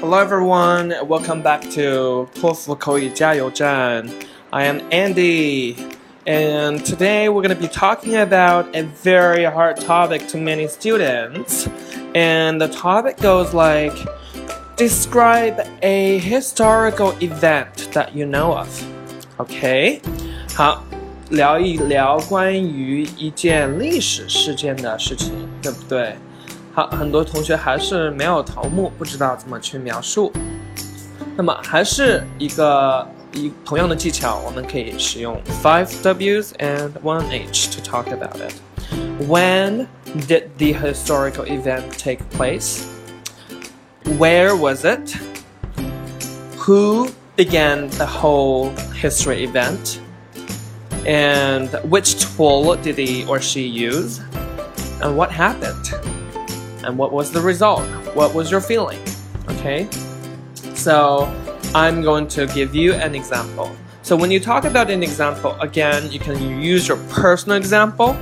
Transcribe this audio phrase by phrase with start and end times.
[0.00, 4.08] Hello everyone, welcome back to 托福口语加油站.
[4.50, 5.76] I am Andy,
[6.24, 11.66] and today we're going to be talking about a very hard topic to many students.
[12.14, 13.96] And the topic goes like
[14.76, 18.66] Describe a historical event that you know of.
[19.36, 20.00] OK，
[20.56, 20.84] 好，
[21.30, 25.30] 聊一聊关于一件历史事件的事情，
[25.62, 26.16] 对不对？
[26.78, 30.32] 好，很多同学还是没有头目，不知道怎么去描述。
[31.36, 38.54] 那么还是一个一同样的技巧，我们可以使用 five W's and one H to talk about it.
[39.28, 39.86] When
[40.26, 42.84] did the historical event take place?
[44.18, 45.16] Where was it?
[46.58, 50.00] Who began the whole history event?
[51.06, 54.20] And which tool did he or she use?
[55.00, 55.92] And what happened?
[56.84, 57.82] And what was the result?
[58.14, 58.98] What was your feeling?
[59.48, 59.88] Okay?
[60.74, 61.28] So
[61.74, 63.70] I'm going to give you an example.
[64.02, 68.14] So when you talk about an example, again, you can use your personal example,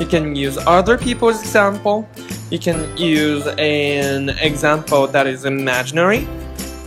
[0.00, 2.08] you can use other people's example,
[2.50, 6.26] you can use an example that is imaginary.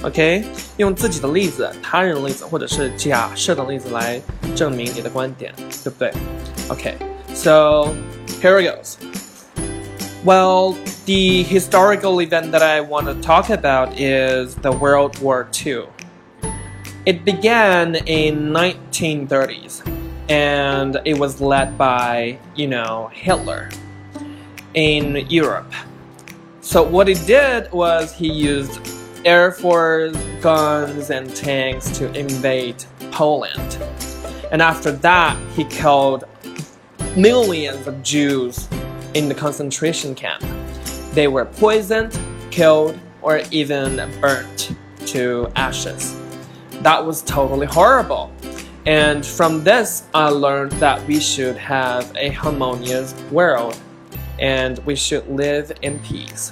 [0.03, 0.43] OK，
[0.77, 4.19] 用自己的例子、他人的例子或者是假设的例子来
[4.55, 6.11] 证明你的观点，对不对？
[6.69, 7.93] OK，so
[8.41, 8.95] here it goes.
[10.25, 10.75] Well,
[11.06, 15.84] the historical event that I want to talk about is the World War II.
[17.06, 19.88] It began in 1930s
[20.28, 23.70] and it was led by, you know, Hitler
[24.74, 25.72] in Europe.
[26.60, 28.80] So what he did was he used
[29.24, 33.78] air force guns and tanks to invade Poland.
[34.50, 36.24] And after that, he killed
[37.16, 38.68] millions of Jews
[39.14, 40.42] in the concentration camp.
[41.15, 42.17] They were poisoned,
[42.51, 44.71] killed, or even burnt
[45.07, 46.15] to ashes.
[46.83, 48.29] That was totally horrible.
[48.85, 53.75] And from this, I learned that we should have a harmonious world
[54.39, 56.51] and we should live in peace.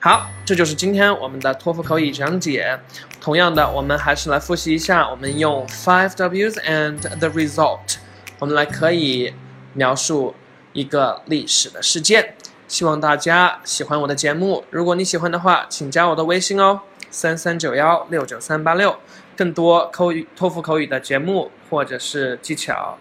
[0.00, 2.78] 好，这就是今天我们的托福口语讲解。
[3.20, 7.96] 同样的，我们还是来复习一下，我们用 five W's and the result，
[8.38, 9.34] 我们来可以
[9.74, 10.34] 描述
[10.72, 12.34] 一个历史的事件。
[12.71, 14.63] 希望大家喜欢我的节目。
[14.69, 18.95] 如果你喜欢的话，请加我的微信哦，三三九幺六九三八六。
[19.35, 22.97] 更多口语托福口语的节目或者是技巧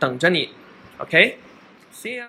[0.00, 0.50] 等着你。
[0.98, 2.22] OK，See、you。